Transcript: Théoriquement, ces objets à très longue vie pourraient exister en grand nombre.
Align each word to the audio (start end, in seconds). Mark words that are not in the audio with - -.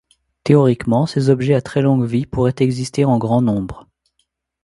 Théoriquement, 0.43 1.05
ces 1.05 1.29
objets 1.29 1.53
à 1.53 1.61
très 1.61 1.83
longue 1.83 2.05
vie 2.07 2.25
pourraient 2.25 2.55
exister 2.57 3.05
en 3.05 3.19
grand 3.19 3.43
nombre. 3.43 3.87